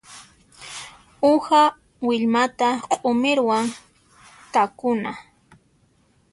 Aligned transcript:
Uha 1.31 1.61
willmata 2.05 2.67
q'umirwan 2.91 3.65
takuna. 4.53 5.11